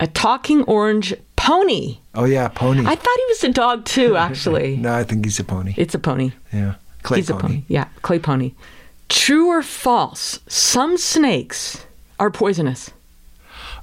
[0.00, 1.98] A talking orange pony.
[2.14, 2.80] Oh yeah, pony.
[2.86, 4.76] I thought he was a dog too, actually.
[4.80, 5.74] no, I think he's a pony.
[5.76, 6.32] It's a pony.
[6.52, 7.62] yeah, clay He's a pony.
[7.68, 8.52] Yeah, clay pony.
[9.08, 10.40] True or false?
[10.48, 11.86] Some snakes
[12.18, 12.90] are poisonous.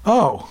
[0.05, 0.49] Oh,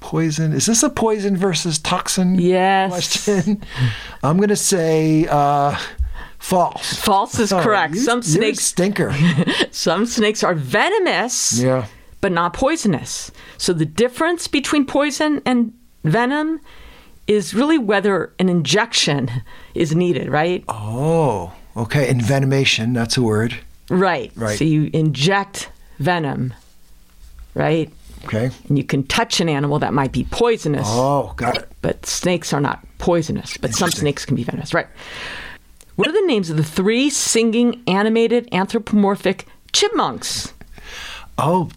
[0.00, 0.52] poison.
[0.52, 2.90] Is this a poison versus toxin Yes.
[2.90, 3.62] question?
[4.22, 5.76] I'm gonna say uh,
[6.38, 6.94] false.
[6.94, 7.94] False is Oh, correct.
[7.94, 9.12] you- Some snakes stinker.
[9.70, 11.86] some snakes are venomous, yeah.
[12.20, 13.30] But not poisonous.
[13.56, 15.72] So the difference between poison and
[16.04, 16.60] venom
[17.26, 19.30] is really whether an injection
[19.74, 20.64] is needed, right?
[20.68, 22.08] Oh, okay.
[22.12, 22.94] Envenomation.
[22.94, 23.54] That's a word.
[23.90, 24.32] Right.
[24.34, 24.58] Right.
[24.58, 26.54] So you inject venom,
[27.54, 27.90] right?
[28.24, 28.50] Okay.
[28.68, 31.68] And you can touch an animal that might be poisonous, Oh, got it.
[31.82, 34.88] but snakes are not poisonous, but some snakes can be venomous, right?
[35.96, 40.52] What are the names of the three singing animated anthropomorphic chipmunks.
[41.38, 41.70] Oh,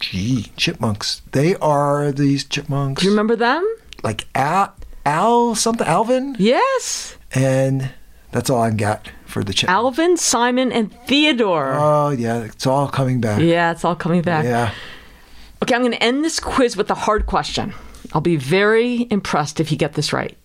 [0.00, 1.22] gee, chipmunks.
[1.32, 3.02] They are these chipmunks.
[3.02, 3.66] Do you remember them?
[4.02, 4.74] Like Al,
[5.06, 6.36] Al something, Alvin?
[6.38, 7.16] Yes.
[7.32, 7.90] And
[8.32, 9.76] that's all I've got for the chipmunks.
[9.76, 11.74] Alvin, Simon, and Theodore.
[11.78, 13.40] Oh, yeah, it's all coming back.
[13.40, 14.44] yeah, it's all coming back.
[14.44, 14.72] Yeah.
[15.62, 17.74] Okay, I'm going to end this quiz with a hard question.
[18.12, 20.36] I'll be very impressed if you get this right.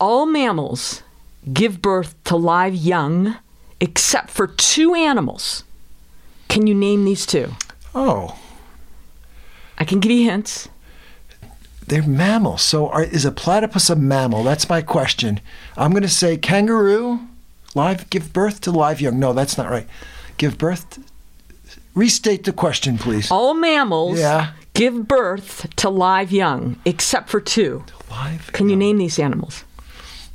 [0.00, 1.02] All mammals
[1.52, 3.36] give birth to live young
[3.80, 5.62] except for two animals.
[6.48, 7.52] Can you name these two?
[7.98, 8.38] Oh,
[9.78, 10.68] I can give you hints.
[11.88, 12.60] they're mammals.
[12.62, 14.42] So are, is a platypus a mammal?
[14.44, 15.40] That's my question.
[15.78, 17.20] I'm going to say kangaroo,
[17.74, 19.18] live, give birth to live young.
[19.18, 19.86] No, that's not right.
[20.36, 20.90] Give birth.
[20.90, 21.00] To,
[21.94, 23.30] restate the question, please.
[23.30, 24.52] All mammals Yeah.
[24.74, 27.82] give birth to live young except for two.
[28.10, 28.50] Live.
[28.52, 29.64] Can you name these animals?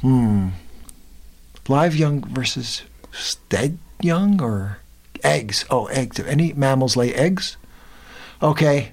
[0.01, 0.49] Hmm.
[1.67, 2.81] Live young versus
[3.49, 4.79] dead young or
[5.23, 5.65] eggs?
[5.69, 6.17] Oh, eggs.
[6.17, 7.57] Do any mammals lay eggs?
[8.41, 8.91] Okay,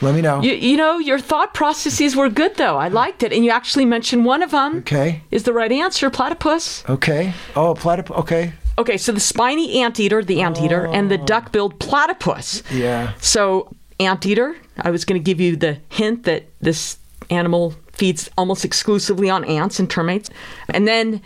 [0.00, 0.42] let me know.
[0.42, 2.76] You, you know, your thought processes were good, though.
[2.76, 3.32] I liked it.
[3.32, 6.84] And you actually mentioned one of them Okay, is the right answer platypus.
[6.88, 7.32] okay.
[7.56, 8.16] Oh, platypus.
[8.18, 11.24] Okay, Okay, so the spiny anteater, the anteater, and the oh.
[11.24, 12.62] duck billed platypus.
[12.70, 13.12] yeah.
[13.20, 16.96] So, anteater, I was going to give you the hint that this
[17.28, 20.30] animal feeds almost exclusively on ants and termites.
[20.68, 21.20] And then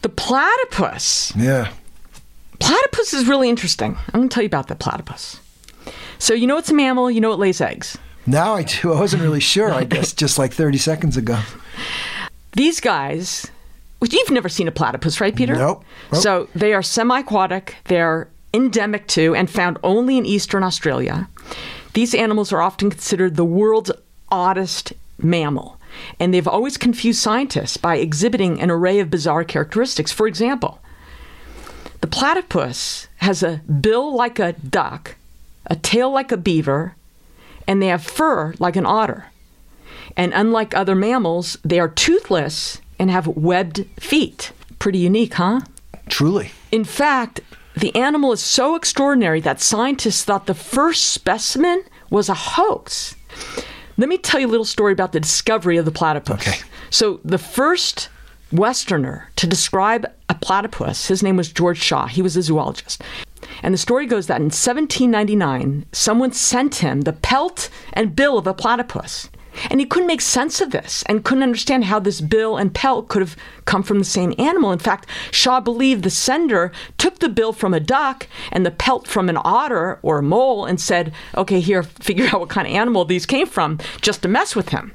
[0.00, 1.34] the platypus.
[1.36, 1.70] Yeah.
[2.62, 3.96] Platypus is really interesting.
[4.12, 5.40] I'm going to tell you about the platypus.
[6.18, 7.98] So, you know it's a mammal, you know it lays eggs.
[8.24, 8.92] Now I do.
[8.92, 11.40] I wasn't really sure, I guess, just like 30 seconds ago.
[12.52, 13.50] These guys,
[13.98, 15.56] which you've never seen a platypus, right, Peter?
[15.56, 15.84] Nope.
[16.12, 16.22] Nope.
[16.22, 21.28] So they are semi aquatic, they're endemic to and found only in eastern Australia.
[21.94, 23.90] These animals are often considered the world's
[24.30, 25.80] oddest mammal,
[26.20, 30.12] and they've always confused scientists by exhibiting an array of bizarre characteristics.
[30.12, 30.78] For example,
[32.12, 35.16] platypus has a bill like a duck,
[35.66, 36.94] a tail like a beaver,
[37.66, 39.26] and they have fur like an otter.
[40.16, 44.52] And unlike other mammals, they are toothless and have webbed feet.
[44.78, 45.62] Pretty unique, huh?
[46.08, 46.52] Truly.
[46.70, 47.40] In fact,
[47.74, 53.16] the animal is so extraordinary that scientists thought the first specimen was a hoax.
[53.96, 56.46] Let me tell you a little story about the discovery of the platypus.
[56.46, 56.58] Okay.
[56.90, 58.10] So, the first
[58.52, 62.06] Westerner to describe a platypus, his name was George Shaw.
[62.06, 63.02] He was a zoologist.
[63.62, 68.46] And the story goes that in 1799, someone sent him the pelt and bill of
[68.46, 69.28] a platypus.
[69.70, 73.08] And he couldn't make sense of this and couldn't understand how this bill and pelt
[73.08, 74.72] could have come from the same animal.
[74.72, 79.06] In fact, Shaw believed the sender took the bill from a duck and the pelt
[79.06, 82.74] from an otter or a mole and said, okay, here, figure out what kind of
[82.74, 84.94] animal these came from just to mess with him.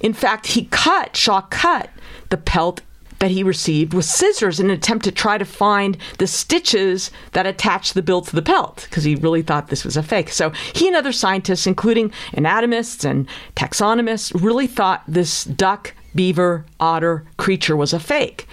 [0.00, 1.90] In fact, he cut, Shaw cut
[2.30, 2.80] the pelt
[3.24, 7.46] that he received with scissors in an attempt to try to find the stitches that
[7.46, 10.28] attached the bill to the pelt because he really thought this was a fake.
[10.28, 17.24] So he and other scientists, including anatomists and taxonomists, really thought this duck, beaver, otter
[17.38, 18.46] creature was a fake.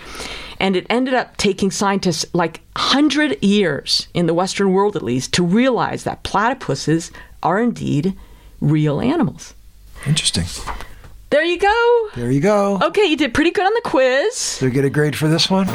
[0.58, 5.34] And it ended up taking scientists like 100 years, in the Western world at least,
[5.34, 7.12] to realize that platypuses
[7.44, 8.18] are indeed
[8.62, 9.54] real animals.
[10.06, 10.46] Interesting.
[11.32, 12.10] There you go.
[12.16, 12.78] There you go.
[12.84, 14.58] Okay, you did pretty good on the quiz.
[14.60, 15.68] Did I get a grade for this one?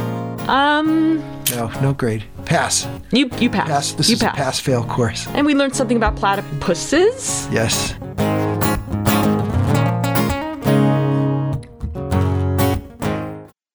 [0.48, 1.18] Um,
[1.50, 2.24] No, no grade.
[2.44, 2.86] Pass.
[3.10, 3.68] you you passed.
[3.70, 3.92] Pass.
[3.92, 5.26] This you is a pass fail course.
[5.28, 7.50] And we learned something about platypuses.
[7.50, 7.94] Yes.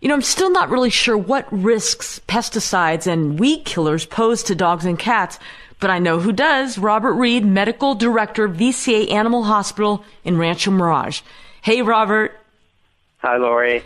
[0.00, 4.56] You know, I'm still not really sure what risks pesticides and weed killers pose to
[4.56, 5.38] dogs and cats,
[5.82, 6.78] but I know who does.
[6.78, 11.20] Robert Reed, Medical Director, VCA Animal Hospital in Rancho Mirage.
[11.60, 12.38] Hey, Robert.
[13.18, 13.82] Hi, Lori.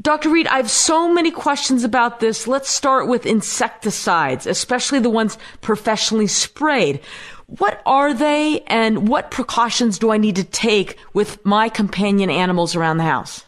[0.00, 0.30] Dr.
[0.30, 2.46] Reed, I have so many questions about this.
[2.46, 7.00] Let's start with insecticides, especially the ones professionally sprayed.
[7.46, 12.76] What are they and what precautions do I need to take with my companion animals
[12.76, 13.44] around the house?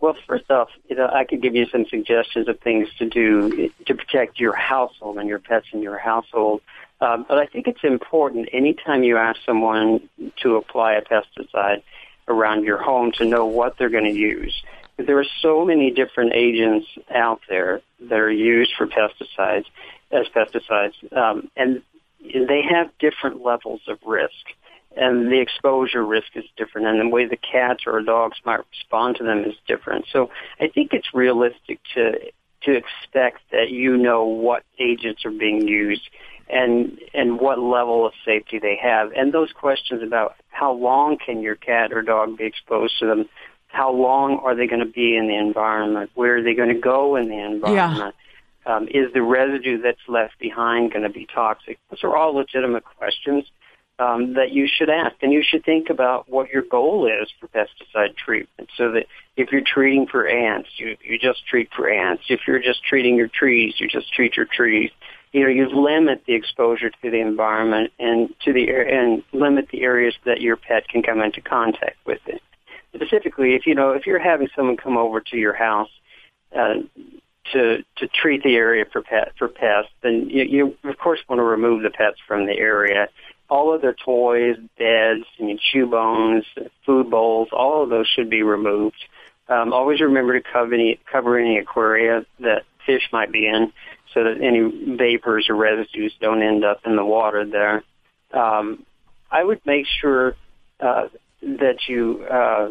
[0.00, 3.70] Well, first off, you know, I could give you some suggestions of things to do
[3.86, 6.60] to protect your household and your pets in your household.
[7.00, 10.08] Um, but I think it's important anytime you ask someone
[10.42, 11.82] to apply a pesticide
[12.28, 14.62] around your home to know what they're going to use.
[14.98, 19.66] There are so many different agents out there that are used for pesticides
[20.10, 21.82] as pesticides, um, and
[22.20, 24.32] they have different levels of risk.
[24.96, 29.16] And the exposure risk is different, and the way the cats or dogs might respond
[29.16, 30.06] to them is different.
[30.10, 32.12] So I think it's realistic to
[32.62, 36.08] to expect that you know what agents are being used
[36.48, 39.12] and and what level of safety they have.
[39.12, 43.28] And those questions about how long can your cat or dog be exposed to them
[43.68, 46.10] how long are they going to be in the environment?
[46.14, 48.14] Where are they going to go in the environment?
[48.66, 48.74] Yeah.
[48.74, 51.78] Um, is the residue that's left behind going to be toxic?
[51.90, 53.44] Those are all legitimate questions
[53.98, 57.48] um, that you should ask, and you should think about what your goal is for
[57.48, 58.68] pesticide treatment.
[58.76, 62.24] So that if you're treating for ants, you you just treat for ants.
[62.28, 64.90] If you're just treating your trees, you just treat your trees.
[65.32, 69.82] You know, you limit the exposure to the environment and to the and limit the
[69.82, 72.42] areas that your pet can come into contact with it
[72.96, 75.90] specifically, if you know if you're having someone come over to your house
[76.56, 76.74] uh,
[77.52, 81.38] to to treat the area for pet for pests, then you, you of course want
[81.38, 83.08] to remove the pets from the area.
[83.48, 86.44] All of their toys, beds, I mean, chew bones,
[86.84, 88.96] food bowls, all of those should be removed.
[89.48, 93.72] Um, always remember to cover any cover any aquaria that fish might be in,
[94.12, 97.84] so that any vapors or residues don't end up in the water there.
[98.32, 98.84] Um,
[99.30, 100.34] I would make sure
[100.80, 101.08] uh,
[101.42, 102.70] that you uh,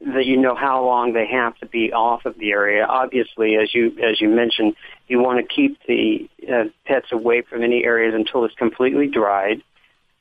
[0.00, 2.84] that you know how long they have to be off of the area.
[2.84, 4.74] Obviously, as you as you mentioned,
[5.08, 9.62] you want to keep the uh, pets away from any areas until it's completely dried.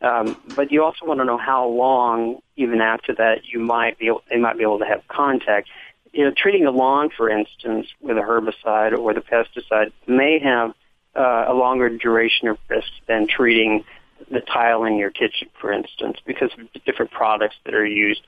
[0.02, 4.08] Um, but you also want to know how long, even after that, you might be
[4.08, 5.70] able, they might be able to have contact.
[6.12, 10.74] You know, treating a lawn, for instance, with a herbicide or the pesticide may have
[11.16, 13.84] uh, a longer duration of risk than treating
[14.32, 18.22] the tile in your kitchen, for instance, because of the different products that are used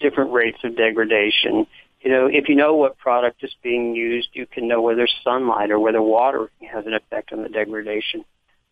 [0.00, 1.66] different rates of degradation.
[2.02, 5.70] You know, if you know what product is being used, you can know whether sunlight
[5.70, 8.24] or whether water has an effect on the degradation.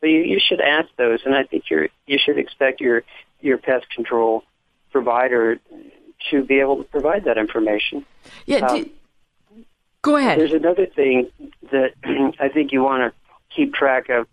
[0.03, 3.05] But you, you should ask those, and I think you're, you should expect your
[3.41, 4.43] your pest control
[4.91, 5.59] provider
[6.31, 8.05] to be able to provide that information.
[8.45, 8.59] Yeah.
[8.59, 8.91] Um,
[10.03, 10.39] go ahead.
[10.39, 11.31] There's another thing
[11.71, 11.95] that
[12.41, 14.27] I think you want to keep track of.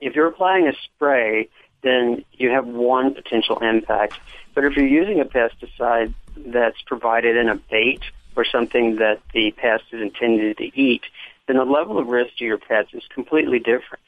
[0.00, 1.48] If you're applying a spray,
[1.82, 4.18] then you have one potential impact.
[4.54, 8.02] But if you're using a pesticide that's provided in a bait
[8.34, 11.02] or something that the pest is intended to eat,
[11.46, 14.02] then the level of risk to your pets is completely different.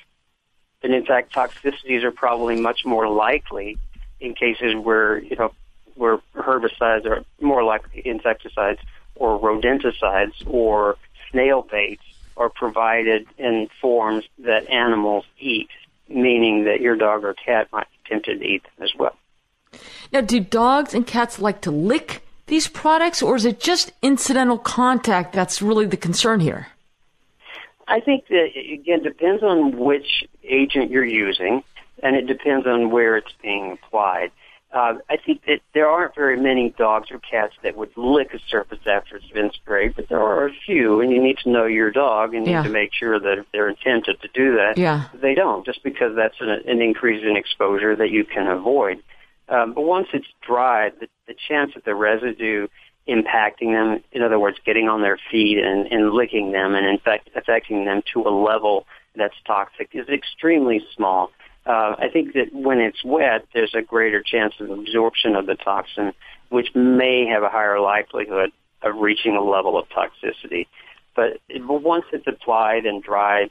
[0.83, 3.79] And in fact, toxicities are probably much more likely
[4.21, 5.53] in cases where, you know,
[5.95, 8.81] where herbicides are more likely insecticides
[9.15, 10.97] or rodenticides or
[11.31, 12.03] snail baits
[12.37, 15.69] are provided in forms that animals eat,
[16.09, 19.17] meaning that your dog or cat might be tempted to eat them as well.
[20.13, 24.59] Now, do dogs and cats like to lick these products, or is it just incidental
[24.59, 26.69] contact that's really the concern here?
[27.93, 31.63] I think that, again, depends on which agent you're using,
[32.03, 34.31] and it depends on where it's being applied.
[34.73, 38.39] Uh, I think that there aren't very many dogs or cats that would lick a
[38.49, 41.67] surface after it's been sprayed, but there are a few, and you need to know
[41.67, 42.63] your dog and yeah.
[42.63, 45.09] need to make sure that if they're intended to do that, yeah.
[45.13, 49.03] they don't, just because that's an, an increase in exposure that you can avoid.
[49.51, 52.69] Um, but once it's dried, the, the chance that the residue
[53.09, 56.99] impacting them, in other words, getting on their feet and, and licking them and in
[56.99, 58.87] fact affecting them to a level
[59.17, 61.31] that's toxic is extremely small.
[61.67, 65.55] Uh, I think that when it's wet, there's a greater chance of absorption of the
[65.55, 66.13] toxin,
[66.49, 68.51] which may have a higher likelihood
[68.83, 70.67] of reaching a level of toxicity.
[71.15, 73.51] But once it's applied and dried,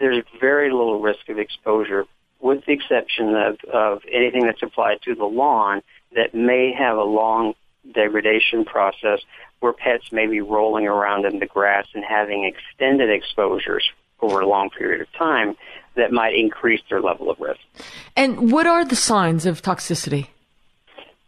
[0.00, 2.06] there's very little risk of exposure
[2.40, 5.82] with the exception of, of anything that's applied to the lawn
[6.14, 7.54] that may have a long
[7.92, 9.20] degradation process
[9.60, 13.84] where pets may be rolling around in the grass and having extended exposures
[14.20, 15.56] over a long period of time
[15.96, 17.60] that might increase their level of risk.
[18.16, 20.28] And what are the signs of toxicity?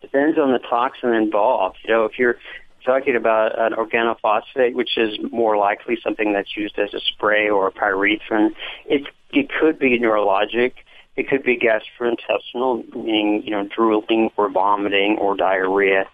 [0.01, 1.79] Depends on the toxin involved.
[1.85, 2.37] You know, if you're
[2.85, 7.67] talking about an organophosphate, which is more likely something that's used as a spray or
[7.69, 8.55] a pyrethrin,
[8.87, 9.03] it
[9.33, 10.73] it could be neurologic.
[11.17, 16.07] It could be gastrointestinal, meaning you know drooling or vomiting or diarrhea.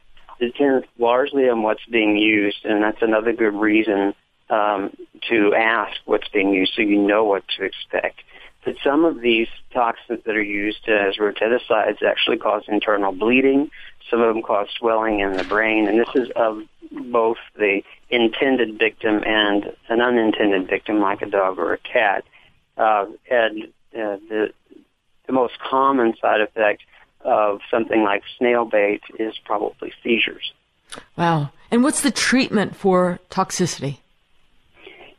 [0.42, 4.12] Depends largely on what's being used, and that's another good reason
[4.50, 4.90] um,
[5.30, 8.22] to ask what's being used so you know what to expect.
[8.64, 13.70] But some of these toxins that are used as rodenticides actually cause internal bleeding.
[14.10, 18.80] Some of them cause swelling in the brain, and this is of both the intended
[18.80, 22.24] victim and an unintended victim, like a dog or a cat.
[22.76, 23.64] Uh, and
[23.94, 24.52] uh, the
[25.28, 26.82] the most common side effect
[27.24, 30.52] of something like snail bait is probably seizures.
[31.16, 31.50] Wow.
[31.70, 33.98] And what's the treatment for toxicity?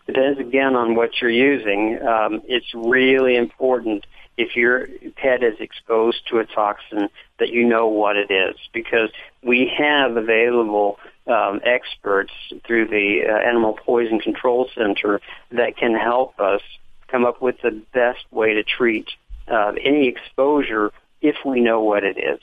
[0.07, 1.99] It depends again on what you're using.
[2.05, 4.05] Um, it's really important
[4.37, 9.09] if your pet is exposed to a toxin that you know what it is because
[9.43, 12.33] we have available um, experts
[12.65, 16.61] through the uh, Animal Poison Control Center that can help us
[17.07, 19.07] come up with the best way to treat
[19.47, 20.91] uh, any exposure
[21.23, 22.39] if we know what it is.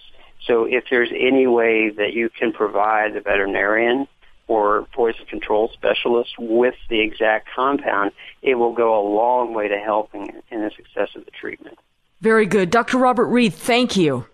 [0.47, 4.09] So if there's any way that you can provide the veterinarian
[4.49, 8.11] or poison control specialist with the exact compound,
[8.43, 11.79] it will go a long way to helping in the success of the treatment.
[12.21, 12.71] Very good.
[12.71, 12.99] Dr.
[12.99, 14.27] Robert Reed, thank you.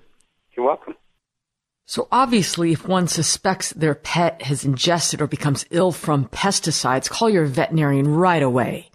[0.57, 0.95] You're welcome.
[1.89, 7.29] So obviously, if one suspects their pet has ingested or becomes ill from pesticides, call
[7.31, 8.91] your veterinarian right away.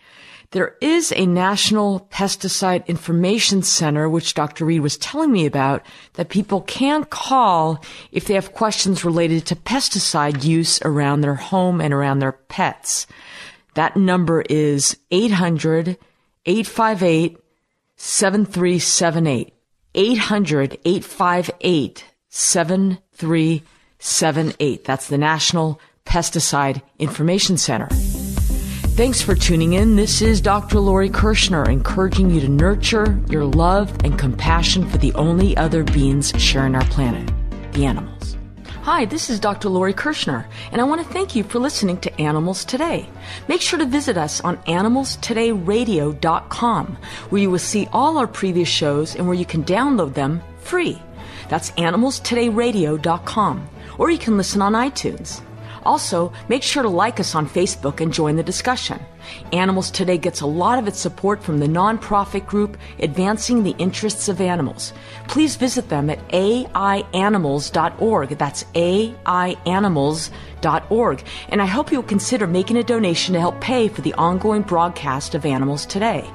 [0.52, 4.66] There is a national pesticide information center, which Dr.
[4.66, 5.82] Reed was telling me about,
[6.16, 7.82] that people can call
[8.12, 13.08] if they have questions related to pesticide use around their home and around their pets.
[13.76, 15.98] That number is 800
[16.46, 17.38] 858
[17.96, 19.54] 7378.
[19.96, 24.84] 800 858 7378.
[24.84, 27.88] That's the National Pesticide Information Center.
[29.02, 29.96] Thanks for tuning in.
[29.96, 30.80] This is Dr.
[30.80, 36.32] Lori Kirschner encouraging you to nurture your love and compassion for the only other beings
[36.38, 37.34] sharing our planet,
[37.74, 38.38] the animals.
[38.84, 39.70] Hi, this is Dr.
[39.70, 43.10] Lori Kirschner, and I want to thank you for listening to Animals Today.
[43.48, 46.98] Make sure to visit us on animalstodayradio.com,
[47.32, 51.02] where you will see all our previous shows and where you can download them free.
[51.50, 55.42] That's animalstodayradio.com, or you can listen on iTunes.
[55.84, 59.00] Also, make sure to like us on Facebook and join the discussion.
[59.54, 64.28] Animals Today gets a lot of its support from the nonprofit group Advancing the Interests
[64.28, 64.92] of Animals.
[65.28, 68.30] Please visit them at aianimals.org.
[68.30, 71.24] That's aianimals.org.
[71.50, 75.36] And I hope you'll consider making a donation to help pay for the ongoing broadcast
[75.36, 76.28] of Animals Today.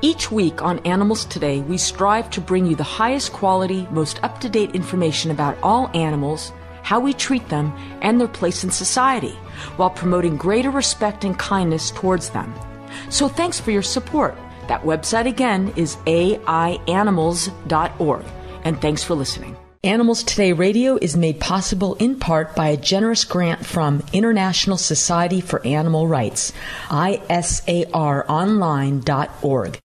[0.00, 4.40] Each week on Animals Today, we strive to bring you the highest quality, most up
[4.40, 6.50] to date information about all animals
[6.82, 7.72] how we treat them,
[8.02, 9.36] and their place in society,
[9.76, 12.54] while promoting greater respect and kindness towards them.
[13.10, 14.34] So thanks for your support.
[14.68, 18.24] That website again is aianimals.org.
[18.64, 19.56] And thanks for listening.
[19.84, 25.40] Animals Today Radio is made possible in part by a generous grant from International Society
[25.40, 26.52] for Animal Rights,
[26.86, 29.80] isaronline.org.